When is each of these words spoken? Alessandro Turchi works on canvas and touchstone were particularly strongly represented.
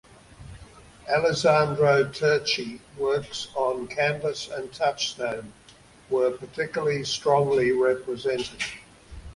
Alessandro 1.07 2.05
Turchi 2.05 2.79
works 2.97 3.49
on 3.53 3.85
canvas 3.87 4.49
and 4.49 4.73
touchstone 4.73 5.53
were 6.09 6.31
particularly 6.31 7.03
strongly 7.03 7.71
represented. 7.71 8.63